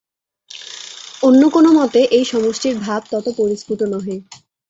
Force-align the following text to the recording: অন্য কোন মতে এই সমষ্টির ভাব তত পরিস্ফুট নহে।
অন্য 1.23 1.41
কোন 1.55 1.65
মতে 1.77 1.99
এই 2.17 2.25
সমষ্টির 2.31 2.75
ভাব 2.77 3.01
তত 3.11 3.25
পরিস্ফুট 3.39 3.79
নহে। 3.91 4.15